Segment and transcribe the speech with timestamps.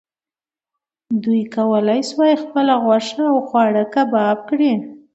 [1.23, 4.73] دوی وکولی شول خپله غوښه او خواړه کباب کړي.